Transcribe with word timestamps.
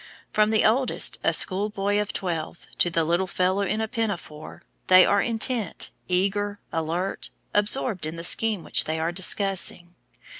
From 0.33 0.49
the 0.49 0.65
oldest, 0.65 1.19
a 1.23 1.31
school 1.31 1.69
boy 1.69 2.01
of 2.01 2.11
twelve, 2.11 2.65
to 2.79 2.89
the 2.89 3.03
little 3.03 3.27
fellow 3.27 3.61
in 3.61 3.79
a 3.81 3.87
pinafore, 3.87 4.63
they 4.87 5.05
are 5.05 5.21
intent, 5.21 5.91
eager, 6.07 6.59
alert; 6.73 7.29
absorbed 7.53 8.07
in 8.07 8.15
the 8.15 8.23
scheme 8.23 8.63
which 8.63 8.85
they 8.85 8.97
are 8.97 9.11
discussing. 9.11 9.93